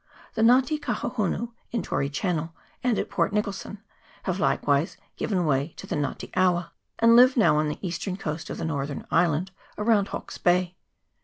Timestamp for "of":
8.49-8.57